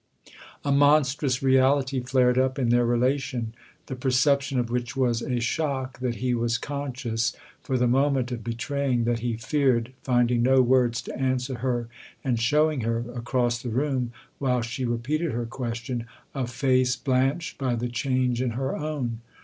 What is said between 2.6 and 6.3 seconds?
their relation, the perception of which was a shock that